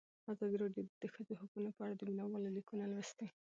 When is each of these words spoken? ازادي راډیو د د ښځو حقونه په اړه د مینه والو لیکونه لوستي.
ازادي 0.31 0.55
راډیو 0.63 0.83
د 0.87 0.97
د 1.01 1.03
ښځو 1.13 1.33
حقونه 1.41 1.69
په 1.75 1.81
اړه 1.85 1.93
د 1.97 2.01
مینه 2.09 2.23
والو 2.27 2.55
لیکونه 2.57 2.83
لوستي. 2.91 3.27